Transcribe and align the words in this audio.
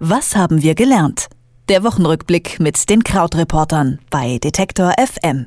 Was 0.00 0.36
haben 0.36 0.62
wir 0.62 0.76
gelernt? 0.76 1.26
Der 1.68 1.82
Wochenrückblick 1.82 2.60
mit 2.60 2.88
den 2.88 3.02
Krautreportern 3.02 3.98
bei 4.10 4.38
Detektor 4.38 4.92
FM. 4.96 5.46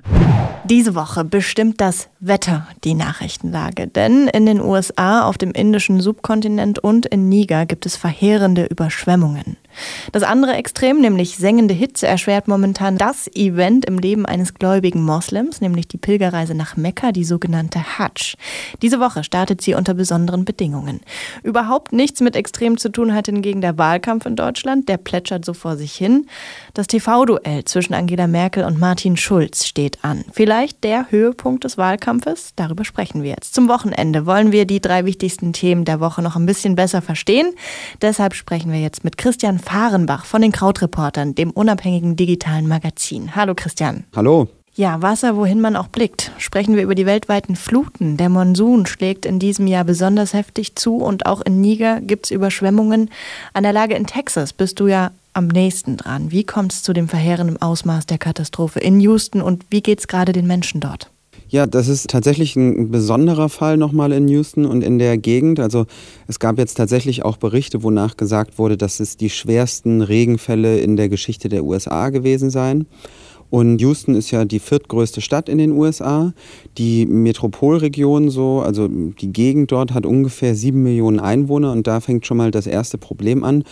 Diese 0.65 0.93
Woche 0.93 1.23
bestimmt 1.23 1.79
das 1.79 2.09
Wetter 2.23 2.67
die 2.83 2.93
Nachrichtenlage, 2.93 3.87
denn 3.87 4.27
in 4.27 4.45
den 4.45 4.61
USA, 4.61 5.23
auf 5.23 5.39
dem 5.39 5.53
indischen 5.53 6.01
Subkontinent 6.01 6.77
und 6.77 7.07
in 7.07 7.29
Niger 7.29 7.65
gibt 7.65 7.87
es 7.87 7.95
verheerende 7.95 8.65
Überschwemmungen. 8.65 9.57
Das 10.11 10.23
andere 10.23 10.53
Extrem, 10.53 11.01
nämlich 11.01 11.37
sengende 11.37 11.73
Hitze, 11.73 12.07
erschwert 12.07 12.47
momentan 12.47 12.97
das 12.97 13.27
Event 13.33 13.85
im 13.85 13.97
Leben 13.97 14.25
eines 14.25 14.53
gläubigen 14.53 15.03
Moslems, 15.03 15.61
nämlich 15.61 15.87
die 15.87 15.97
Pilgerreise 15.97 16.53
nach 16.53 16.77
Mekka, 16.77 17.11
die 17.11 17.23
sogenannte 17.23 17.97
Hajj. 17.97 18.35
Diese 18.81 18.99
Woche 18.99 19.23
startet 19.23 19.61
sie 19.61 19.73
unter 19.73 19.93
besonderen 19.93 20.45
Bedingungen. 20.45 20.99
Überhaupt 21.43 21.93
nichts 21.93 22.21
mit 22.21 22.35
Extrem 22.35 22.77
zu 22.77 22.89
tun 22.89 23.13
hat 23.13 23.27
hingegen 23.27 23.61
der 23.61 23.77
Wahlkampf 23.77 24.25
in 24.25 24.35
Deutschland, 24.35 24.89
der 24.89 24.97
plätschert 24.97 25.45
so 25.45 25.53
vor 25.53 25.77
sich 25.77 25.93
hin. 25.93 26.27
Das 26.73 26.87
TV-Duell 26.87 27.65
zwischen 27.65 27.93
Angela 27.93 28.27
Merkel 28.27 28.63
und 28.63 28.79
Martin 28.79 29.17
Schulz 29.17 29.65
steht 29.65 30.03
an. 30.03 30.25
Vielleicht 30.31 30.83
der 30.83 31.09
Höhepunkt 31.11 31.63
des 31.63 31.77
Wahlkampfes? 32.11 32.53
Darüber 32.55 32.83
sprechen 32.83 33.23
wir 33.23 33.31
jetzt. 33.31 33.53
Zum 33.53 33.69
Wochenende 33.69 34.25
wollen 34.25 34.51
wir 34.51 34.65
die 34.65 34.81
drei 34.81 35.05
wichtigsten 35.05 35.53
Themen 35.53 35.85
der 35.85 35.99
Woche 35.99 36.21
noch 36.21 36.35
ein 36.35 36.45
bisschen 36.45 36.75
besser 36.75 37.01
verstehen. 37.01 37.53
Deshalb 38.01 38.33
sprechen 38.33 38.71
wir 38.71 38.79
jetzt 38.79 39.03
mit 39.03 39.17
Christian 39.17 39.59
Fahrenbach 39.59 40.25
von 40.25 40.41
den 40.41 40.51
Krautreportern, 40.51 41.35
dem 41.35 41.51
unabhängigen 41.51 42.15
digitalen 42.15 42.67
Magazin. 42.67 43.35
Hallo 43.35 43.53
Christian. 43.55 44.03
Hallo. 44.15 44.49
Ja, 44.73 45.01
Wasser, 45.01 45.35
wohin 45.35 45.59
man 45.59 45.75
auch 45.75 45.87
blickt. 45.87 46.31
Sprechen 46.37 46.75
wir 46.75 46.83
über 46.83 46.95
die 46.95 47.05
weltweiten 47.05 47.55
Fluten. 47.55 48.15
Der 48.15 48.29
Monsun 48.29 48.85
schlägt 48.85 49.25
in 49.25 49.37
diesem 49.37 49.67
Jahr 49.67 49.83
besonders 49.83 50.33
heftig 50.33 50.75
zu 50.75 50.97
und 50.97 51.25
auch 51.25 51.41
in 51.41 51.59
Niger 51.59 51.99
gibt 51.99 52.25
es 52.25 52.31
Überschwemmungen. 52.31 53.09
An 53.53 53.63
der 53.63 53.73
Lage 53.73 53.95
in 53.95 54.07
Texas 54.07 54.53
bist 54.53 54.79
du 54.79 54.87
ja 54.87 55.11
am 55.33 55.47
nächsten 55.47 55.97
dran. 55.97 56.31
Wie 56.31 56.45
kommt 56.45 56.73
es 56.73 56.83
zu 56.83 56.93
dem 56.93 57.09
verheerenden 57.09 57.61
Ausmaß 57.61 58.05
der 58.05 58.17
Katastrophe 58.17 58.79
in 58.79 58.99
Houston 59.01 59.41
und 59.41 59.65
wie 59.69 59.81
geht 59.81 59.99
es 59.99 60.07
gerade 60.07 60.31
den 60.31 60.47
Menschen 60.47 60.79
dort? 60.79 61.10
Ja, 61.51 61.65
das 61.65 61.89
ist 61.89 62.09
tatsächlich 62.09 62.55
ein 62.55 62.91
besonderer 62.91 63.49
Fall 63.49 63.75
nochmal 63.75 64.13
in 64.13 64.29
Houston 64.29 64.65
und 64.65 64.85
in 64.85 64.99
der 64.99 65.17
Gegend. 65.17 65.59
Also 65.59 65.85
es 66.25 66.39
gab 66.39 66.57
jetzt 66.57 66.75
tatsächlich 66.75 67.25
auch 67.25 67.35
Berichte, 67.35 67.83
wonach 67.83 68.15
gesagt 68.15 68.57
wurde, 68.57 68.77
dass 68.77 69.01
es 69.01 69.17
die 69.17 69.29
schwersten 69.29 70.01
Regenfälle 70.01 70.79
in 70.79 70.95
der 70.95 71.09
Geschichte 71.09 71.49
der 71.49 71.65
USA 71.65 72.09
gewesen 72.09 72.49
seien. 72.51 72.87
Und 73.51 73.81
Houston 73.81 74.15
ist 74.15 74.31
ja 74.31 74.45
die 74.45 74.59
viertgrößte 74.59 75.19
Stadt 75.19 75.49
in 75.49 75.57
den 75.57 75.73
USA. 75.73 76.33
Die 76.77 77.05
Metropolregion 77.05 78.29
so, 78.29 78.61
also 78.61 78.87
die 78.87 79.33
Gegend 79.33 79.73
dort 79.73 79.93
hat 79.93 80.05
ungefähr 80.05 80.55
sieben 80.55 80.83
Millionen 80.83 81.19
Einwohner 81.19 81.73
und 81.73 81.85
da 81.85 81.99
fängt 81.99 82.25
schon 82.25 82.37
mal 82.37 82.49
das 82.49 82.65
erste 82.65 82.97
Problem 82.97 83.43
an, 83.43 83.65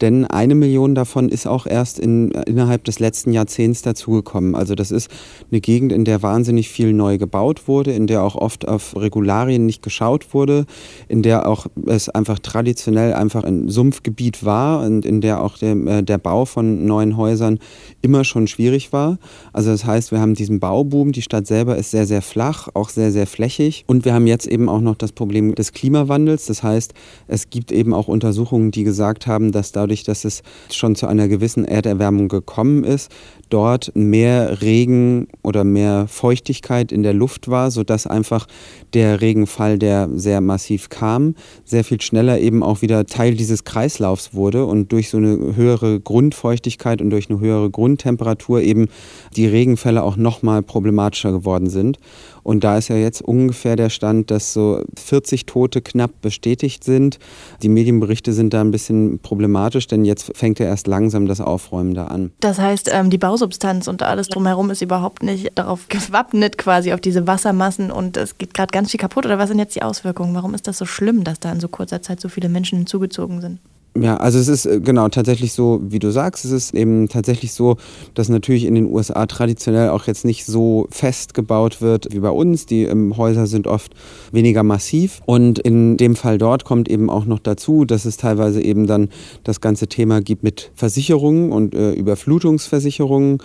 denn 0.00 0.24
eine 0.24 0.54
Million 0.54 0.94
davon 0.94 1.28
ist 1.28 1.46
auch 1.46 1.66
erst 1.66 1.98
in, 1.98 2.30
innerhalb 2.30 2.84
des 2.84 2.98
letzten 2.98 3.30
Jahrzehnts 3.30 3.82
dazugekommen. 3.82 4.54
Also 4.54 4.74
das 4.74 4.90
ist 4.90 5.10
eine 5.50 5.60
Gegend, 5.60 5.92
in 5.92 6.06
der 6.06 6.22
wahnsinnig 6.22 6.70
viel 6.70 6.94
neu 6.94 7.18
gebaut 7.18 7.68
wurde, 7.68 7.92
in 7.92 8.06
der 8.06 8.22
auch 8.22 8.36
oft 8.36 8.66
auf 8.66 8.96
Regularien 8.96 9.66
nicht 9.66 9.82
geschaut 9.82 10.32
wurde, 10.32 10.64
in 11.08 11.22
der 11.22 11.46
auch 11.46 11.66
es 11.84 12.08
einfach 12.08 12.38
traditionell 12.38 13.12
einfach 13.12 13.44
ein 13.44 13.68
Sumpfgebiet 13.68 14.46
war 14.46 14.82
und 14.82 15.04
in 15.04 15.20
der 15.20 15.42
auch 15.42 15.58
der, 15.58 15.76
äh, 15.76 16.02
der 16.02 16.16
Bau 16.16 16.46
von 16.46 16.86
neuen 16.86 17.18
Häusern 17.18 17.58
immer 18.00 18.24
schon 18.24 18.46
schwierig 18.46 18.94
war. 18.94 19.18
Also 19.52 19.70
das 19.70 19.84
heißt, 19.84 20.12
wir 20.12 20.20
haben 20.20 20.34
diesen 20.34 20.60
Bauboom, 20.60 21.12
die 21.12 21.22
Stadt 21.22 21.46
selber 21.46 21.76
ist 21.76 21.90
sehr, 21.90 22.06
sehr 22.06 22.22
flach, 22.22 22.68
auch 22.74 22.88
sehr, 22.88 23.12
sehr 23.12 23.26
flächig. 23.26 23.84
Und 23.86 24.04
wir 24.04 24.14
haben 24.14 24.26
jetzt 24.26 24.46
eben 24.46 24.68
auch 24.68 24.80
noch 24.80 24.96
das 24.96 25.12
Problem 25.12 25.54
des 25.54 25.72
Klimawandels. 25.72 26.46
Das 26.46 26.62
heißt, 26.62 26.94
es 27.28 27.50
gibt 27.50 27.72
eben 27.72 27.94
auch 27.94 28.08
Untersuchungen, 28.08 28.70
die 28.70 28.84
gesagt 28.84 29.26
haben, 29.26 29.52
dass 29.52 29.72
dadurch, 29.72 30.04
dass 30.04 30.24
es 30.24 30.42
schon 30.70 30.96
zu 30.96 31.06
einer 31.06 31.28
gewissen 31.28 31.64
Erderwärmung 31.64 32.28
gekommen 32.28 32.84
ist, 32.84 33.10
dort 33.48 33.92
mehr 33.94 34.60
Regen 34.62 35.28
oder 35.42 35.64
mehr 35.64 36.06
Feuchtigkeit 36.08 36.90
in 36.92 37.02
der 37.02 37.14
Luft 37.14 37.48
war, 37.48 37.70
sodass 37.70 38.06
einfach 38.06 38.46
der 38.92 39.20
Regenfall, 39.20 39.78
der 39.78 40.08
sehr 40.14 40.40
massiv 40.40 40.88
kam, 40.88 41.34
sehr 41.64 41.84
viel 41.84 42.00
schneller 42.00 42.38
eben 42.38 42.62
auch 42.62 42.82
wieder 42.82 43.06
Teil 43.06 43.34
dieses 43.34 43.64
Kreislaufs 43.64 44.34
wurde 44.34 44.64
und 44.64 44.92
durch 44.92 45.10
so 45.10 45.18
eine 45.18 45.54
höhere 45.54 46.00
Grundfeuchtigkeit 46.00 47.00
und 47.00 47.10
durch 47.10 47.30
eine 47.30 47.40
höhere 47.40 47.70
Grundtemperatur 47.70 48.62
eben 48.62 48.88
die 49.36 49.46
Regenfälle 49.46 50.02
auch 50.02 50.16
nochmal 50.16 50.62
problematischer 50.62 51.32
geworden 51.32 51.68
sind. 51.68 51.98
Und 52.42 52.62
da 52.62 52.78
ist 52.78 52.86
ja 52.86 52.94
jetzt 52.94 53.22
ungefähr 53.22 53.74
der 53.74 53.90
Stand, 53.90 54.30
dass 54.30 54.52
so 54.52 54.80
40 54.96 55.46
Tote 55.46 55.82
knapp 55.82 56.20
bestätigt 56.22 56.84
sind. 56.84 57.18
Die 57.62 57.68
Medienberichte 57.68 58.32
sind 58.32 58.54
da 58.54 58.60
ein 58.60 58.70
bisschen 58.70 59.18
problematisch, 59.18 59.88
denn 59.88 60.04
jetzt 60.04 60.30
fängt 60.36 60.60
ja 60.60 60.66
erst 60.66 60.86
langsam 60.86 61.26
das 61.26 61.40
Aufräumen 61.40 61.94
da 61.94 62.06
an. 62.06 62.30
Das 62.38 62.60
heißt, 62.60 62.88
ähm, 62.92 63.10
die 63.10 63.18
Bausubstanz 63.18 63.88
und 63.88 64.04
alles 64.04 64.28
drumherum 64.28 64.70
ist 64.70 64.80
überhaupt 64.80 65.24
nicht 65.24 65.50
darauf 65.56 65.88
gewappnet, 65.88 66.56
quasi 66.56 66.92
auf 66.92 67.00
diese 67.00 67.26
Wassermassen 67.26 67.90
und 67.90 68.16
es 68.16 68.38
geht 68.38 68.54
gerade 68.54 68.70
ganz 68.70 68.92
viel 68.92 69.00
kaputt. 69.00 69.26
Oder 69.26 69.38
was 69.38 69.48
sind 69.48 69.58
jetzt 69.58 69.74
die 69.74 69.82
Auswirkungen? 69.82 70.32
Warum 70.36 70.54
ist 70.54 70.68
das 70.68 70.78
so 70.78 70.86
schlimm, 70.86 71.24
dass 71.24 71.40
da 71.40 71.50
in 71.50 71.58
so 71.58 71.66
kurzer 71.66 72.00
Zeit 72.00 72.20
so 72.20 72.28
viele 72.28 72.48
Menschen 72.48 72.78
hinzugezogen 72.78 73.40
sind? 73.40 73.58
Ja, 74.00 74.16
also 74.16 74.38
es 74.38 74.48
ist 74.48 74.66
äh, 74.66 74.80
genau 74.80 75.08
tatsächlich 75.08 75.52
so, 75.52 75.80
wie 75.82 75.98
du 75.98 76.10
sagst, 76.10 76.44
es 76.44 76.50
ist 76.50 76.74
eben 76.74 77.08
tatsächlich 77.08 77.52
so, 77.52 77.76
dass 78.14 78.28
natürlich 78.28 78.64
in 78.64 78.74
den 78.74 78.86
USA 78.92 79.26
traditionell 79.26 79.90
auch 79.90 80.06
jetzt 80.06 80.24
nicht 80.24 80.44
so 80.44 80.86
fest 80.90 81.34
gebaut 81.34 81.80
wird 81.80 82.12
wie 82.12 82.18
bei 82.18 82.30
uns. 82.30 82.66
Die 82.66 82.82
ähm, 82.82 83.16
Häuser 83.16 83.46
sind 83.46 83.66
oft 83.66 83.94
weniger 84.32 84.62
massiv 84.62 85.20
und 85.24 85.58
in 85.58 85.96
dem 85.96 86.16
Fall 86.16 86.38
dort 86.38 86.64
kommt 86.64 86.88
eben 86.88 87.08
auch 87.08 87.24
noch 87.24 87.38
dazu, 87.38 87.84
dass 87.84 88.04
es 88.04 88.16
teilweise 88.16 88.60
eben 88.60 88.86
dann 88.86 89.08
das 89.44 89.60
ganze 89.60 89.86
Thema 89.86 90.20
gibt 90.20 90.42
mit 90.42 90.70
Versicherungen 90.74 91.52
und 91.52 91.74
äh, 91.74 91.92
Überflutungsversicherungen, 91.92 93.38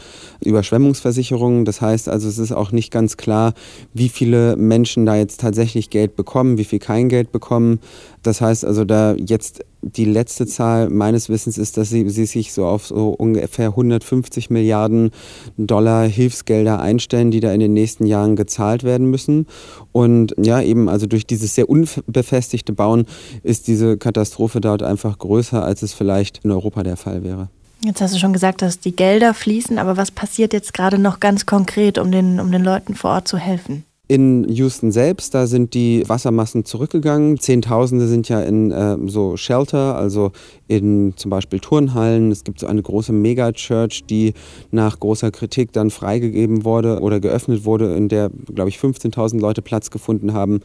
Überschwemmungsversicherungen. 0.43 1.65
Das 1.65 1.81
heißt 1.81 2.09
also, 2.09 2.27
es 2.27 2.37
ist 2.37 2.51
auch 2.51 2.71
nicht 2.71 2.91
ganz 2.91 3.15
klar, 3.15 3.53
wie 3.93 4.09
viele 4.09 4.57
Menschen 4.57 5.05
da 5.05 5.15
jetzt 5.15 5.39
tatsächlich 5.39 5.89
Geld 5.89 6.15
bekommen, 6.15 6.57
wie 6.57 6.65
viel 6.65 6.79
kein 6.79 7.09
Geld 7.09 7.31
bekommen. 7.31 7.79
Das 8.23 8.41
heißt 8.41 8.65
also, 8.65 8.85
da 8.85 9.13
jetzt 9.15 9.63
die 9.81 10.05
letzte 10.05 10.45
Zahl 10.45 10.89
meines 10.89 11.29
Wissens 11.29 11.57
ist, 11.57 11.77
dass 11.77 11.89
sie, 11.89 12.09
sie 12.09 12.25
sich 12.25 12.53
so 12.53 12.65
auf 12.65 12.87
so 12.87 13.09
ungefähr 13.09 13.69
150 13.69 14.49
Milliarden 14.49 15.11
Dollar 15.57 16.07
Hilfsgelder 16.07 16.79
einstellen, 16.79 17.31
die 17.31 17.39
da 17.39 17.51
in 17.51 17.59
den 17.59 17.73
nächsten 17.73 18.05
Jahren 18.05 18.35
gezahlt 18.35 18.83
werden 18.83 19.07
müssen. 19.07 19.47
Und 19.91 20.35
ja, 20.37 20.61
eben 20.61 20.89
also 20.89 21.07
durch 21.07 21.25
dieses 21.25 21.55
sehr 21.55 21.69
unbefestigte 21.69 22.73
Bauen 22.73 23.05
ist 23.43 23.67
diese 23.67 23.97
Katastrophe 23.97 24.61
dort 24.61 24.83
einfach 24.83 25.17
größer, 25.17 25.63
als 25.63 25.81
es 25.81 25.93
vielleicht 25.93 26.41
in 26.43 26.51
Europa 26.51 26.83
der 26.83 26.97
Fall 26.97 27.23
wäre. 27.23 27.49
Jetzt 27.83 27.99
hast 27.99 28.13
du 28.13 28.19
schon 28.19 28.33
gesagt, 28.33 28.61
dass 28.61 28.79
die 28.79 28.95
Gelder 28.95 29.33
fließen, 29.33 29.79
aber 29.79 29.97
was 29.97 30.11
passiert 30.11 30.53
jetzt 30.53 30.73
gerade 30.73 30.99
noch 30.99 31.19
ganz 31.19 31.47
konkret, 31.47 31.97
um 31.97 32.11
den, 32.11 32.39
um 32.39 32.51
den 32.51 32.63
Leuten 32.63 32.93
vor 32.93 33.11
Ort 33.11 33.27
zu 33.27 33.37
helfen? 33.37 33.85
In 34.11 34.45
Houston 34.49 34.91
selbst, 34.91 35.33
da 35.33 35.47
sind 35.47 35.73
die 35.73 36.03
Wassermassen 36.05 36.65
zurückgegangen. 36.65 37.39
Zehntausende 37.39 38.07
sind 38.07 38.27
ja 38.27 38.41
in 38.41 38.69
äh, 38.69 38.97
so 39.05 39.37
Shelter, 39.37 39.95
also 39.95 40.33
in 40.67 41.13
zum 41.15 41.31
Beispiel 41.31 41.61
Turnhallen. 41.61 42.29
Es 42.29 42.43
gibt 42.43 42.59
so 42.59 42.67
eine 42.67 42.81
große 42.81 43.13
Megachurch, 43.13 44.03
die 44.03 44.33
nach 44.69 44.99
großer 44.99 45.31
Kritik 45.31 45.71
dann 45.71 45.91
freigegeben 45.91 46.65
wurde 46.65 46.99
oder 46.99 47.21
geöffnet 47.21 47.63
wurde, 47.63 47.95
in 47.95 48.09
der, 48.09 48.31
glaube 48.53 48.67
ich, 48.67 48.79
15.000 48.79 49.39
Leute 49.39 49.61
Platz 49.61 49.91
gefunden 49.91 50.33
haben. 50.33 50.59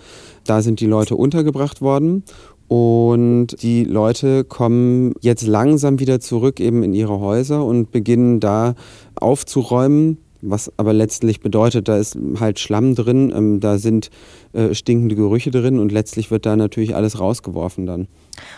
Da 0.44 0.60
sind 0.60 0.80
die 0.80 0.86
Leute 0.86 1.14
untergebracht 1.14 1.80
worden. 1.80 2.24
Und 2.66 3.62
die 3.62 3.84
Leute 3.84 4.42
kommen 4.42 5.14
jetzt 5.20 5.46
langsam 5.46 6.00
wieder 6.00 6.18
zurück 6.18 6.58
eben 6.58 6.82
in 6.82 6.94
ihre 6.94 7.20
Häuser 7.20 7.64
und 7.64 7.92
beginnen 7.92 8.40
da 8.40 8.74
aufzuräumen, 9.14 10.18
was 10.50 10.72
aber 10.76 10.92
letztlich 10.92 11.40
bedeutet, 11.40 11.88
da 11.88 11.96
ist 11.96 12.18
halt 12.38 12.58
Schlamm 12.58 12.94
drin, 12.94 13.32
ähm, 13.34 13.60
da 13.60 13.78
sind 13.78 14.10
äh, 14.56 14.74
stinkende 14.74 15.14
Gerüche 15.14 15.50
drin 15.50 15.78
und 15.78 15.92
letztlich 15.92 16.30
wird 16.30 16.46
da 16.46 16.56
natürlich 16.56 16.96
alles 16.96 17.20
rausgeworfen 17.20 17.84
dann. 17.84 18.08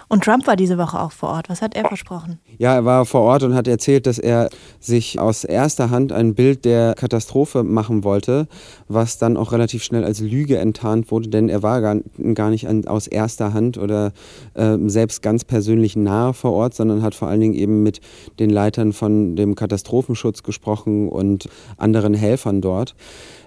Und 0.08 0.24
Trump 0.24 0.46
war 0.46 0.56
diese 0.56 0.78
Woche 0.78 1.00
auch 1.00 1.12
vor 1.12 1.30
Ort. 1.30 1.48
Was 1.48 1.62
hat 1.62 1.76
er 1.76 1.86
versprochen? 1.86 2.38
Ja, 2.56 2.74
er 2.74 2.84
war 2.84 3.04
vor 3.04 3.22
Ort 3.22 3.42
und 3.42 3.54
hat 3.54 3.68
erzählt, 3.68 4.06
dass 4.06 4.18
er 4.18 4.48
sich 4.80 5.18
aus 5.18 5.44
erster 5.44 5.90
Hand 5.90 6.12
ein 6.12 6.34
Bild 6.34 6.64
der 6.64 6.94
Katastrophe 6.94 7.62
machen 7.62 8.04
wollte, 8.04 8.48
was 8.88 9.18
dann 9.18 9.36
auch 9.36 9.52
relativ 9.52 9.82
schnell 9.82 10.04
als 10.04 10.20
Lüge 10.20 10.58
enttarnt 10.58 11.10
wurde, 11.10 11.28
denn 11.28 11.48
er 11.48 11.62
war 11.62 11.80
gar, 11.80 11.96
gar 12.34 12.50
nicht 12.50 12.68
an, 12.68 12.86
aus 12.86 13.06
erster 13.06 13.52
Hand 13.52 13.78
oder 13.78 14.12
äh, 14.54 14.76
selbst 14.86 15.22
ganz 15.22 15.44
persönlich 15.44 15.96
nahe 15.96 16.32
vor 16.32 16.52
Ort, 16.52 16.74
sondern 16.74 17.02
hat 17.02 17.14
vor 17.14 17.28
allen 17.28 17.40
Dingen 17.40 17.54
eben 17.54 17.82
mit 17.82 18.00
den 18.38 18.50
Leitern 18.50 18.92
von 18.92 19.36
dem 19.36 19.54
Katastrophenschutz 19.54 20.42
gesprochen 20.42 21.08
und 21.08 21.48
anderen 21.76 22.14
Helfern 22.14 22.60
dort. 22.60 22.94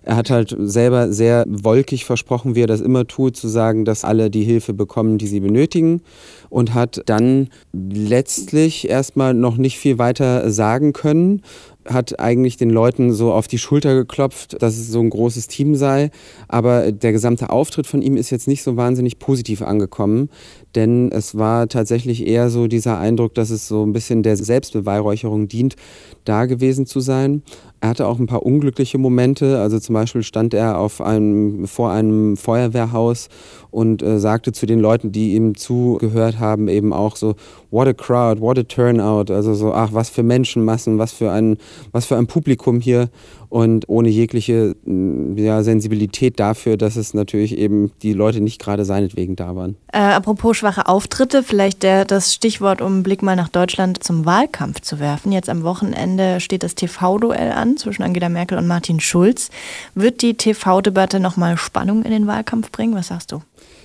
Er 0.03 0.15
hat 0.15 0.31
halt 0.31 0.55
selber 0.57 1.11
sehr 1.13 1.45
wolkig 1.47 2.05
versprochen, 2.05 2.40
wie 2.45 2.61
er 2.61 2.67
das 2.67 2.81
immer 2.81 3.07
tut, 3.07 3.35
zu 3.35 3.47
sagen, 3.47 3.85
dass 3.85 4.03
alle 4.03 4.29
die 4.29 4.43
Hilfe 4.43 4.73
bekommen, 4.73 5.17
die 5.17 5.27
sie 5.27 5.39
benötigen 5.39 6.01
und 6.49 6.73
hat 6.73 7.01
dann 7.05 7.49
letztlich 7.73 8.89
erstmal 8.89 9.33
noch 9.33 9.57
nicht 9.57 9.77
viel 9.77 9.97
weiter 9.97 10.51
sagen 10.51 10.93
können, 10.93 11.41
hat 11.85 12.19
eigentlich 12.19 12.57
den 12.57 12.69
Leuten 12.69 13.11
so 13.11 13.31
auf 13.33 13.47
die 13.47 13.57
Schulter 13.57 13.95
geklopft, 13.95 14.61
dass 14.61 14.77
es 14.77 14.89
so 14.89 14.99
ein 14.99 15.09
großes 15.09 15.47
Team 15.47 15.75
sei. 15.75 16.11
Aber 16.47 16.91
der 16.91 17.11
gesamte 17.11 17.49
Auftritt 17.49 17.87
von 17.87 18.01
ihm 18.01 18.17
ist 18.17 18.29
jetzt 18.29 18.47
nicht 18.47 18.63
so 18.63 18.77
wahnsinnig 18.77 19.17
positiv 19.17 19.61
angekommen. 19.61 20.29
Denn 20.75 21.11
es 21.11 21.37
war 21.37 21.67
tatsächlich 21.67 22.27
eher 22.27 22.49
so 22.49 22.67
dieser 22.67 22.99
Eindruck, 22.99 23.33
dass 23.33 23.49
es 23.49 23.67
so 23.67 23.83
ein 23.83 23.93
bisschen 23.93 24.21
der 24.21 24.37
Selbstbeweihräucherung 24.37 25.47
dient, 25.47 25.75
da 26.23 26.45
gewesen 26.45 26.85
zu 26.85 26.99
sein. 26.99 27.41
Er 27.81 27.89
hatte 27.89 28.05
auch 28.05 28.19
ein 28.19 28.27
paar 28.27 28.45
unglückliche 28.45 28.99
Momente. 28.99 29.59
Also 29.59 29.79
zum 29.79 29.95
Beispiel 29.95 30.21
stand 30.21 30.53
er 30.53 30.77
auf 30.77 31.01
einem, 31.01 31.67
vor 31.67 31.91
einem 31.91 32.37
Feuerwehrhaus 32.37 33.27
und 33.71 34.03
äh, 34.03 34.19
sagte 34.19 34.51
zu 34.51 34.67
den 34.67 34.79
Leuten, 34.79 35.11
die 35.11 35.33
ihm 35.33 35.57
zugehört 35.57 36.39
haben, 36.39 36.67
eben 36.67 36.93
auch 36.93 37.15
so, 37.15 37.33
what 37.71 37.87
a 37.87 37.93
crowd, 37.93 38.39
what 38.39 38.59
a 38.59 38.63
turnout. 38.63 39.33
Also 39.33 39.55
so, 39.55 39.73
ach, 39.73 39.93
was 39.93 40.11
für 40.11 40.21
Menschenmassen, 40.21 40.99
was 40.99 41.11
für 41.11 41.31
ein, 41.31 41.57
was 41.91 42.05
für 42.05 42.17
ein 42.17 42.27
Publikum 42.27 42.81
hier 42.81 43.09
und 43.51 43.89
ohne 43.89 44.07
jegliche 44.07 44.77
mm, 44.85 45.37
ja, 45.37 45.61
Sensibilität 45.61 46.39
dafür, 46.39 46.77
dass 46.77 46.95
es 46.95 47.13
natürlich 47.13 47.57
eben 47.57 47.91
die 48.01 48.13
Leute 48.13 48.39
nicht 48.39 48.61
gerade 48.61 48.85
seinetwegen 48.85 49.35
da 49.35 49.57
waren. 49.57 49.75
Äh, 49.91 49.99
apropos 49.99 50.55
schwache 50.55 50.87
Auftritte, 50.87 51.43
vielleicht 51.43 51.83
der, 51.83 52.05
das 52.05 52.33
Stichwort, 52.33 52.81
um 52.81 52.93
einen 52.93 53.03
Blick 53.03 53.21
mal 53.21 53.35
nach 53.35 53.49
Deutschland 53.49 54.01
zum 54.01 54.25
Wahlkampf 54.25 54.79
zu 54.79 55.01
werfen. 55.01 55.33
Jetzt 55.33 55.49
am 55.49 55.63
Wochenende 55.63 56.39
steht 56.39 56.63
das 56.63 56.75
TV-Duell 56.75 57.51
an 57.51 57.75
zwischen 57.75 58.03
Angela 58.03 58.29
Merkel 58.29 58.57
und 58.57 58.67
Martin 58.67 59.01
Schulz. 59.01 59.49
Wird 59.95 60.21
die 60.21 60.35
TV-Debatte 60.35 61.19
nochmal 61.19 61.57
Spannung 61.57 62.03
in 62.03 62.11
den 62.11 62.27
Wahlkampf 62.27 62.71
bringen? 62.71 62.95
Was 62.95 63.07
sagst 63.07 63.33
du? 63.33 63.41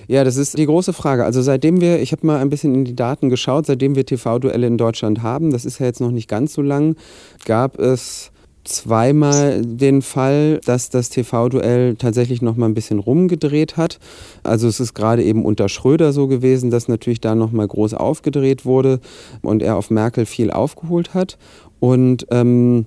Ja, 0.07 0.23
das 0.23 0.37
ist 0.37 0.57
die 0.57 0.65
große 0.65 0.93
Frage. 0.93 1.25
Also 1.25 1.41
seitdem 1.41 1.81
wir, 1.81 1.99
ich 1.99 2.13
habe 2.13 2.25
mal 2.25 2.39
ein 2.39 2.49
bisschen 2.49 2.73
in 2.73 2.85
die 2.85 2.95
Daten 2.95 3.29
geschaut, 3.29 3.65
seitdem 3.65 3.97
wir 3.97 4.05
TV-Duelle 4.05 4.65
in 4.65 4.77
Deutschland 4.77 5.21
haben, 5.23 5.51
das 5.51 5.65
ist 5.65 5.79
ja 5.79 5.87
jetzt 5.87 5.99
noch 5.99 6.11
nicht 6.11 6.29
ganz 6.29 6.53
so 6.53 6.61
lang, 6.61 6.95
gab 7.43 7.77
es 7.77 8.31
zweimal 8.67 9.61
den 9.63 10.01
Fall, 10.01 10.59
dass 10.65 10.89
das 10.89 11.09
TV-Duell 11.09 11.95
tatsächlich 11.95 12.41
noch 12.41 12.55
mal 12.55 12.67
ein 12.67 12.73
bisschen 12.73 12.99
rumgedreht 12.99 13.77
hat. 13.77 13.99
Also 14.43 14.67
es 14.67 14.79
ist 14.79 14.93
gerade 14.93 15.23
eben 15.23 15.45
unter 15.45 15.69
Schröder 15.69 16.13
so 16.13 16.27
gewesen, 16.27 16.69
dass 16.69 16.87
natürlich 16.87 17.21
da 17.21 17.35
noch 17.35 17.51
mal 17.51 17.67
groß 17.67 17.93
aufgedreht 17.93 18.65
wurde 18.65 18.99
und 19.41 19.61
er 19.61 19.77
auf 19.77 19.89
Merkel 19.89 20.25
viel 20.25 20.51
aufgeholt 20.51 21.13
hat. 21.13 21.37
Und 21.79 22.27
ähm, 22.31 22.85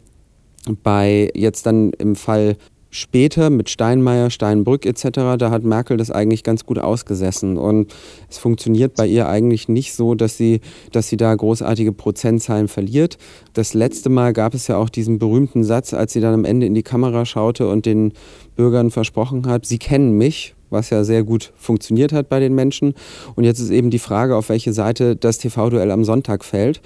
bei 0.83 1.31
jetzt 1.35 1.67
dann 1.67 1.93
im 1.95 2.17
Fall 2.17 2.57
später 2.91 3.51
mit 3.51 3.71
Steinmeier, 3.71 4.31
Steinbrück 4.31 4.85
etc., 4.85 5.37
da 5.39 5.51
hat 5.51 5.63
Merkel 5.65 5.97
das 5.97 6.11
eigentlich 6.11 6.43
ganz 6.43 6.67
gut 6.67 6.79
ausgesessen. 6.79 7.57
Und 7.57 7.93
es 8.29 8.39
funktioniert 8.39 8.95
bei 8.97 9.07
ihr 9.07 9.29
eigentlich 9.29 9.69
nicht 9.69 9.95
so, 9.95 10.15
dass 10.15 10.37
sie, 10.37 10.61
dass 10.93 11.09
sie 11.09 11.17
da 11.17 11.35
großartige 11.35 11.93
Prozentzahlen 11.93 12.69
verliert. 12.69 13.17
Das 13.55 13.75
letzte 13.75 14.11
Mal 14.11 14.33
gab 14.33 14.55
es 14.55 14.67
ja 14.67 14.77
auch 14.77 14.89
diesen 14.89 15.19
berühmten 15.19 15.65
Satz, 15.65 15.95
als 15.95 16.13
sie 16.13 16.21
dann 16.21 16.35
am 16.35 16.45
Ende 16.45 16.67
in 16.67 16.75
die 16.75 16.83
Kamera 16.83 17.25
schaute 17.25 17.69
und 17.69 17.87
den 17.87 18.13
Bürgern 18.57 18.91
versprochen 18.91 19.47
hat, 19.47 19.65
sie 19.65 19.79
kennen 19.79 20.19
mich, 20.19 20.55
was 20.71 20.91
ja 20.91 21.05
sehr 21.05 21.25
gut 21.25 21.53
funktioniert 21.57 22.13
hat 22.13 22.29
bei 22.29 22.41
den 22.41 22.55
Menschen. 22.55 22.95
Und 23.35 23.45
jetzt 23.45 23.61
ist 23.61 23.71
eben 23.71 23.91
die 23.91 23.99
Frage, 23.99 24.37
auf 24.37 24.49
welche 24.49 24.73
Seite 24.73 25.17
das 25.17 25.39
TV-Duell 25.39 25.91
am 25.91 26.05
Sonntag 26.05 26.45
fällt. 26.45 26.81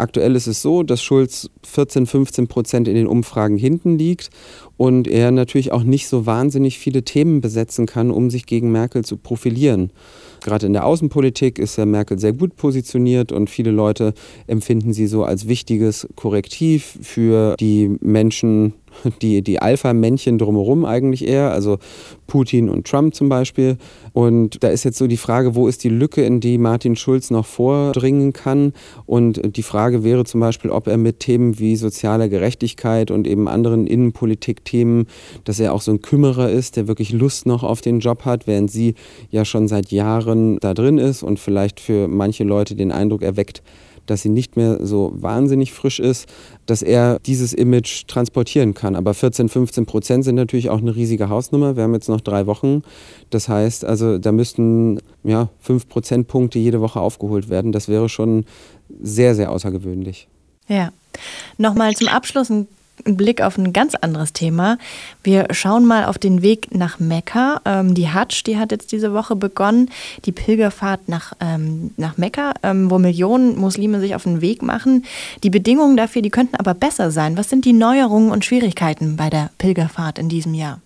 Aktuell 0.00 0.34
ist 0.34 0.46
es 0.46 0.62
so, 0.62 0.82
dass 0.82 1.02
Schulz 1.02 1.50
14, 1.66 2.06
15 2.06 2.48
Prozent 2.48 2.88
in 2.88 2.94
den 2.94 3.06
Umfragen 3.06 3.58
hinten 3.58 3.98
liegt 3.98 4.30
und 4.78 5.06
er 5.06 5.30
natürlich 5.30 5.72
auch 5.72 5.82
nicht 5.82 6.08
so 6.08 6.24
wahnsinnig 6.24 6.78
viele 6.78 7.02
Themen 7.02 7.42
besetzen 7.42 7.84
kann, 7.84 8.10
um 8.10 8.30
sich 8.30 8.46
gegen 8.46 8.72
Merkel 8.72 9.04
zu 9.04 9.18
profilieren. 9.18 9.90
Gerade 10.42 10.64
in 10.64 10.72
der 10.72 10.86
Außenpolitik 10.86 11.58
ist 11.58 11.76
ja 11.76 11.84
Merkel 11.84 12.18
sehr 12.18 12.32
gut 12.32 12.56
positioniert 12.56 13.30
und 13.30 13.50
viele 13.50 13.72
Leute 13.72 14.14
empfinden 14.46 14.94
sie 14.94 15.06
so 15.06 15.24
als 15.24 15.48
wichtiges 15.48 16.08
Korrektiv 16.16 16.98
für 17.02 17.56
die 17.60 17.94
Menschen, 18.00 18.72
die, 19.22 19.42
die 19.42 19.60
Alpha-Männchen 19.60 20.38
drumherum 20.38 20.84
eigentlich 20.84 21.26
eher, 21.26 21.52
also 21.52 21.78
Putin 22.26 22.68
und 22.68 22.86
Trump 22.86 23.14
zum 23.14 23.28
Beispiel. 23.28 23.76
Und 24.12 24.62
da 24.62 24.68
ist 24.68 24.84
jetzt 24.84 24.98
so 24.98 25.06
die 25.06 25.16
Frage, 25.16 25.54
wo 25.54 25.68
ist 25.68 25.84
die 25.84 25.88
Lücke, 25.88 26.22
in 26.22 26.40
die 26.40 26.58
Martin 26.58 26.96
Schulz 26.96 27.30
noch 27.30 27.46
vordringen 27.46 28.32
kann? 28.32 28.72
Und 29.06 29.56
die 29.56 29.62
Frage 29.62 30.04
wäre 30.04 30.24
zum 30.24 30.40
Beispiel, 30.40 30.70
ob 30.70 30.86
er 30.86 30.96
mit 30.96 31.20
Themen 31.20 31.58
wie 31.58 31.76
sozialer 31.76 32.28
Gerechtigkeit 32.28 33.10
und 33.10 33.26
eben 33.26 33.48
anderen 33.48 33.86
Innenpolitikthemen, 33.86 35.06
dass 35.44 35.60
er 35.60 35.74
auch 35.74 35.82
so 35.82 35.92
ein 35.92 36.02
Kümmerer 36.02 36.50
ist, 36.50 36.76
der 36.76 36.88
wirklich 36.88 37.12
Lust 37.12 37.46
noch 37.46 37.62
auf 37.62 37.80
den 37.80 38.00
Job 38.00 38.24
hat, 38.24 38.46
während 38.46 38.70
sie 38.70 38.94
ja 39.30 39.44
schon 39.44 39.68
seit 39.68 39.90
Jahren 39.90 40.58
da 40.60 40.74
drin 40.74 40.98
ist 40.98 41.22
und 41.22 41.38
vielleicht 41.38 41.80
für 41.80 42.08
manche 42.08 42.44
Leute 42.44 42.74
den 42.74 42.92
Eindruck 42.92 43.22
erweckt, 43.22 43.62
dass 44.06 44.22
sie 44.22 44.28
nicht 44.28 44.56
mehr 44.56 44.84
so 44.84 45.12
wahnsinnig 45.14 45.72
frisch 45.72 46.00
ist, 46.00 46.28
dass 46.66 46.82
er 46.82 47.18
dieses 47.20 47.52
Image 47.52 48.06
transportieren 48.06 48.74
kann. 48.74 48.96
Aber 48.96 49.14
14, 49.14 49.48
15 49.48 49.86
Prozent 49.86 50.24
sind 50.24 50.34
natürlich 50.34 50.70
auch 50.70 50.78
eine 50.78 50.94
riesige 50.94 51.28
Hausnummer. 51.28 51.76
Wir 51.76 51.84
haben 51.84 51.94
jetzt 51.94 52.08
noch 52.08 52.20
drei 52.20 52.46
Wochen. 52.46 52.82
Das 53.30 53.48
heißt, 53.48 53.84
also 53.84 54.18
da 54.18 54.32
müssten 54.32 55.00
ja, 55.24 55.48
fünf 55.60 55.88
Prozentpunkte 55.88 56.58
jede 56.58 56.80
Woche 56.80 57.00
aufgeholt 57.00 57.48
werden. 57.48 57.72
Das 57.72 57.88
wäre 57.88 58.08
schon 58.08 58.44
sehr, 59.02 59.34
sehr 59.34 59.50
außergewöhnlich. 59.50 60.28
Ja. 60.68 60.92
Nochmal 61.58 61.94
zum 61.94 62.08
Abschluss 62.08 62.50
ein 62.50 62.68
Blick 63.04 63.42
auf 63.42 63.58
ein 63.58 63.72
ganz 63.72 63.94
anderes 63.94 64.32
Thema. 64.32 64.78
Wir 65.22 65.48
schauen 65.50 65.86
mal 65.86 66.04
auf 66.04 66.18
den 66.18 66.42
Weg 66.42 66.74
nach 66.74 66.98
Mekka. 66.98 67.60
Ähm, 67.64 67.94
die 67.94 68.08
Hajj, 68.08 68.42
die 68.46 68.58
hat 68.58 68.72
jetzt 68.72 68.92
diese 68.92 69.12
Woche 69.12 69.36
begonnen, 69.36 69.90
die 70.24 70.32
Pilgerfahrt 70.32 71.08
nach, 71.08 71.32
ähm, 71.40 71.92
nach 71.96 72.18
Mekka, 72.18 72.54
ähm, 72.62 72.90
wo 72.90 72.98
Millionen 72.98 73.58
Muslime 73.58 74.00
sich 74.00 74.14
auf 74.14 74.24
den 74.24 74.40
Weg 74.40 74.62
machen. 74.62 75.04
Die 75.42 75.50
Bedingungen 75.50 75.96
dafür, 75.96 76.22
die 76.22 76.30
könnten 76.30 76.56
aber 76.56 76.74
besser 76.74 77.10
sein. 77.10 77.36
Was 77.36 77.50
sind 77.50 77.64
die 77.64 77.72
Neuerungen 77.72 78.30
und 78.30 78.44
Schwierigkeiten 78.44 79.16
bei 79.16 79.30
der 79.30 79.50
Pilgerfahrt 79.58 80.18
in 80.18 80.28
diesem 80.28 80.54
Jahr? 80.54 80.80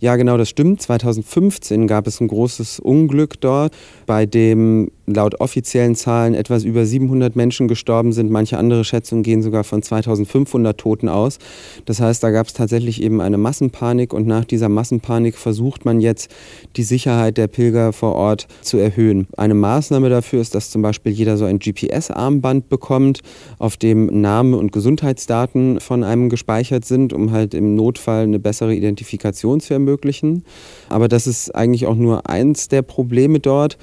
Ja, 0.00 0.14
genau, 0.14 0.36
das 0.36 0.48
stimmt. 0.48 0.80
2015 0.80 1.88
gab 1.88 2.06
es 2.06 2.20
ein 2.20 2.28
großes 2.28 2.78
Unglück 2.78 3.40
dort, 3.40 3.74
bei 4.06 4.26
dem 4.26 4.92
laut 5.12 5.40
offiziellen 5.40 5.94
Zahlen 5.94 6.34
etwas 6.34 6.64
über 6.64 6.86
700 6.86 7.36
Menschen 7.36 7.68
gestorben 7.68 8.12
sind. 8.12 8.30
Manche 8.30 8.58
andere 8.58 8.84
Schätzungen 8.84 9.22
gehen 9.22 9.42
sogar 9.42 9.64
von 9.64 9.82
2500 9.82 10.78
Toten 10.78 11.08
aus. 11.08 11.38
Das 11.84 12.00
heißt, 12.00 12.22
da 12.22 12.30
gab 12.30 12.46
es 12.46 12.52
tatsächlich 12.52 13.02
eben 13.02 13.20
eine 13.20 13.38
Massenpanik 13.38 14.12
und 14.12 14.26
nach 14.26 14.44
dieser 14.44 14.68
Massenpanik 14.68 15.36
versucht 15.36 15.84
man 15.84 16.00
jetzt, 16.00 16.30
die 16.76 16.82
Sicherheit 16.82 17.36
der 17.36 17.48
Pilger 17.48 17.92
vor 17.92 18.14
Ort 18.14 18.46
zu 18.62 18.78
erhöhen. 18.78 19.26
Eine 19.36 19.54
Maßnahme 19.54 20.08
dafür 20.10 20.40
ist, 20.40 20.54
dass 20.54 20.70
zum 20.70 20.82
Beispiel 20.82 21.12
jeder 21.12 21.36
so 21.36 21.44
ein 21.44 21.58
GPS-Armband 21.58 22.68
bekommt, 22.68 23.20
auf 23.58 23.76
dem 23.76 24.20
Name 24.20 24.56
und 24.56 24.72
Gesundheitsdaten 24.72 25.80
von 25.80 26.04
einem 26.04 26.28
gespeichert 26.28 26.84
sind, 26.84 27.12
um 27.12 27.32
halt 27.32 27.54
im 27.54 27.74
Notfall 27.74 28.22
eine 28.22 28.38
bessere 28.38 28.74
Identifikation 28.74 29.60
zu 29.60 29.74
ermöglichen 29.74 29.88
ermöglichen. 29.88 30.44
Aber 30.88 31.08
das 31.08 31.26
ist 31.26 31.54
eigentlich 31.54 31.86
auch 31.86 31.94
nur 31.94 32.28
eins 32.28 32.68
der 32.68 32.82
Probleme 32.82 33.40
dort. 33.40 33.78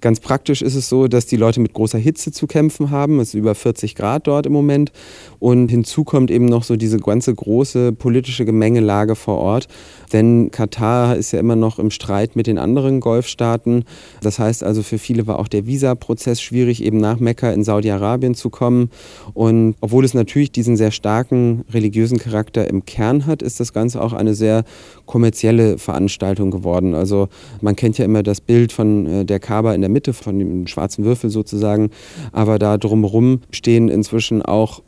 Ganz 0.00 0.20
praktisch 0.20 0.62
ist 0.62 0.74
es 0.74 0.88
so, 0.88 1.08
dass 1.08 1.26
die 1.26 1.36
Leute 1.36 1.60
mit 1.60 1.74
großer 1.74 1.98
Hitze 1.98 2.32
zu 2.32 2.46
kämpfen 2.46 2.90
haben. 2.90 3.20
Es 3.20 3.28
ist 3.28 3.34
über 3.34 3.54
40 3.54 3.94
Grad 3.94 4.26
dort 4.26 4.46
im 4.46 4.52
Moment. 4.52 4.92
Und 5.38 5.68
hinzu 5.68 6.04
kommt 6.04 6.30
eben 6.30 6.46
noch 6.46 6.62
so 6.62 6.76
diese 6.76 6.98
ganze 6.98 7.34
große 7.34 7.92
politische 7.92 8.44
Gemengelage 8.46 9.14
vor 9.14 9.36
Ort. 9.36 9.68
Denn 10.12 10.50
Katar 10.50 11.16
ist 11.16 11.32
ja 11.32 11.38
immer 11.38 11.56
noch 11.56 11.78
im 11.78 11.90
Streit 11.90 12.34
mit 12.34 12.46
den 12.46 12.58
anderen 12.58 13.00
Golfstaaten. 13.00 13.84
Das 14.22 14.38
heißt 14.38 14.64
also, 14.64 14.82
für 14.82 14.98
viele 14.98 15.26
war 15.26 15.38
auch 15.38 15.48
der 15.48 15.66
Visaprozess 15.66 16.40
schwierig, 16.40 16.82
eben 16.82 16.98
nach 16.98 17.20
Mekka 17.20 17.50
in 17.50 17.62
Saudi-Arabien 17.62 18.34
zu 18.34 18.48
kommen. 18.48 18.90
Und 19.34 19.76
obwohl 19.80 20.04
es 20.04 20.14
natürlich 20.14 20.50
diesen 20.50 20.76
sehr 20.76 20.90
starken 20.90 21.64
religiösen 21.72 22.18
Charakter 22.18 22.68
im 22.68 22.86
Kern 22.86 23.26
hat, 23.26 23.42
ist 23.42 23.60
das 23.60 23.72
Ganze 23.72 24.00
auch 24.02 24.14
eine 24.14 24.34
sehr 24.34 24.64
kommerzielle 25.04 25.76
Veranstaltung 25.76 26.50
geworden. 26.50 26.94
Also 26.94 27.28
man 27.60 27.76
kennt 27.76 27.98
ja 27.98 28.04
immer 28.04 28.22
das 28.22 28.40
Bild 28.40 28.72
von 28.72 29.06
äh, 29.06 29.24
der 29.24 29.40
Kaaba 29.40 29.74
in 29.74 29.80
der 29.82 29.89
Mitte, 29.92 30.12
von 30.12 30.38
dem 30.38 30.66
schwarzen 30.66 31.04
Würfel 31.04 31.30
sozusagen. 31.30 31.90
Aber 32.32 32.58
da 32.58 32.78
drumherum 32.78 33.40
stehen 33.50 33.88
inzwischen 33.88 34.42
auch 34.42 34.82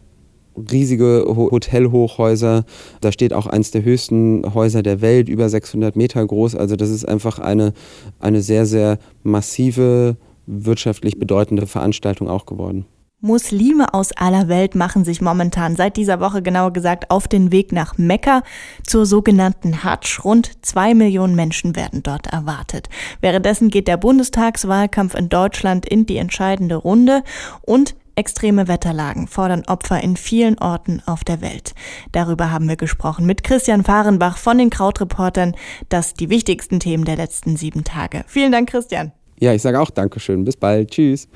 riesige 0.56 1.24
Hotelhochhäuser. 1.26 2.64
Da 3.00 3.12
steht 3.12 3.32
auch 3.32 3.46
eines 3.46 3.70
der 3.70 3.84
höchsten 3.84 4.54
Häuser 4.54 4.82
der 4.82 5.00
Welt, 5.00 5.28
über 5.28 5.48
600 5.48 5.96
Meter 5.96 6.24
groß. 6.26 6.56
Also 6.56 6.76
das 6.76 6.90
ist 6.90 7.06
einfach 7.06 7.38
eine, 7.38 7.72
eine 8.20 8.42
sehr, 8.42 8.66
sehr 8.66 8.98
massive, 9.22 10.16
wirtschaftlich 10.46 11.18
bedeutende 11.18 11.66
Veranstaltung 11.66 12.28
auch 12.28 12.46
geworden. 12.46 12.84
Muslime 13.24 13.94
aus 13.94 14.10
aller 14.16 14.48
Welt 14.48 14.74
machen 14.74 15.04
sich 15.04 15.20
momentan 15.20 15.76
seit 15.76 15.96
dieser 15.96 16.18
Woche 16.18 16.42
genauer 16.42 16.72
gesagt 16.72 17.08
auf 17.08 17.28
den 17.28 17.52
Weg 17.52 17.70
nach 17.70 17.96
Mekka 17.96 18.42
zur 18.84 19.06
sogenannten 19.06 19.84
Hajj. 19.84 20.18
Rund 20.24 20.50
zwei 20.62 20.92
Millionen 20.92 21.36
Menschen 21.36 21.76
werden 21.76 22.02
dort 22.02 22.26
erwartet. 22.26 22.88
Währenddessen 23.20 23.68
geht 23.68 23.86
der 23.86 23.96
Bundestagswahlkampf 23.96 25.14
in 25.14 25.28
Deutschland 25.28 25.86
in 25.86 26.04
die 26.04 26.16
entscheidende 26.16 26.74
Runde 26.74 27.22
und 27.62 27.94
Extreme 28.14 28.68
Wetterlagen 28.68 29.26
fordern 29.26 29.64
Opfer 29.66 30.02
in 30.02 30.18
vielen 30.18 30.58
Orten 30.58 31.00
auf 31.06 31.24
der 31.24 31.40
Welt. 31.40 31.74
Darüber 32.12 32.50
haben 32.50 32.68
wir 32.68 32.76
gesprochen 32.76 33.24
mit 33.24 33.42
Christian 33.42 33.84
Fahrenbach 33.84 34.36
von 34.36 34.58
den 34.58 34.68
Krautreportern. 34.68 35.56
Das 35.88 36.12
die 36.12 36.28
wichtigsten 36.28 36.78
Themen 36.78 37.06
der 37.06 37.16
letzten 37.16 37.56
sieben 37.56 37.84
Tage. 37.84 38.24
Vielen 38.26 38.52
Dank, 38.52 38.68
Christian. 38.68 39.12
Ja, 39.42 39.52
ich 39.52 39.60
sage 39.60 39.80
auch 39.80 39.90
Dankeschön. 39.90 40.44
Bis 40.44 40.56
bald. 40.56 40.92
Tschüss. 40.92 41.26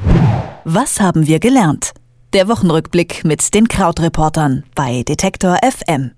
Was 0.63 1.01
haben 1.01 1.27
wir 1.27 1.41
gelernt? 1.41 1.91
Der 2.35 2.47
Wochenrückblick 2.47 3.25
mit 3.25 3.53
den 3.53 3.67
Krautreportern 3.67 4.63
bei 4.77 5.03
Detektor 5.03 5.57
FM. 5.61 6.13